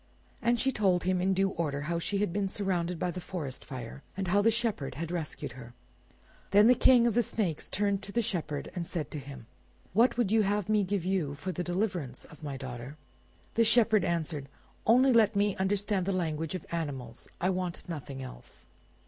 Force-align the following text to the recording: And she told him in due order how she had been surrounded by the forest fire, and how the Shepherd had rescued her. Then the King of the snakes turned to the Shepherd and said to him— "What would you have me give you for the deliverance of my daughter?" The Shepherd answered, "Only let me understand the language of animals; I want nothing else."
And 0.41 0.59
she 0.59 0.71
told 0.71 1.03
him 1.03 1.21
in 1.21 1.35
due 1.35 1.49
order 1.51 1.81
how 1.81 1.99
she 1.99 2.17
had 2.17 2.33
been 2.33 2.49
surrounded 2.49 2.97
by 2.97 3.11
the 3.11 3.21
forest 3.21 3.63
fire, 3.63 4.01
and 4.17 4.29
how 4.29 4.41
the 4.41 4.49
Shepherd 4.49 4.95
had 4.95 5.11
rescued 5.11 5.51
her. 5.51 5.75
Then 6.49 6.65
the 6.65 6.73
King 6.73 7.05
of 7.05 7.13
the 7.13 7.21
snakes 7.21 7.69
turned 7.69 8.01
to 8.01 8.11
the 8.11 8.23
Shepherd 8.23 8.71
and 8.73 8.87
said 8.87 9.11
to 9.11 9.19
him— 9.19 9.45
"What 9.93 10.17
would 10.17 10.31
you 10.31 10.41
have 10.41 10.69
me 10.69 10.83
give 10.83 11.05
you 11.05 11.35
for 11.35 11.51
the 11.51 11.63
deliverance 11.63 12.25
of 12.25 12.41
my 12.41 12.57
daughter?" 12.57 12.97
The 13.53 13.63
Shepherd 13.63 14.03
answered, 14.03 14.49
"Only 14.87 15.13
let 15.13 15.35
me 15.35 15.55
understand 15.57 16.07
the 16.07 16.13
language 16.13 16.55
of 16.55 16.65
animals; 16.71 17.27
I 17.39 17.51
want 17.51 17.87
nothing 17.87 18.23
else." 18.23 18.65